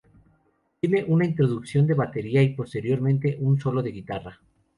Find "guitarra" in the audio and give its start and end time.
3.91-4.39